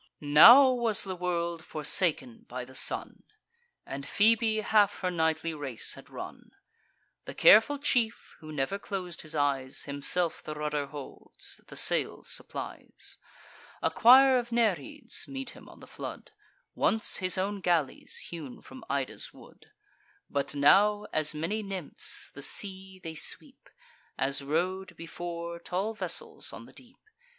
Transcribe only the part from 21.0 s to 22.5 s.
as many nymphs, the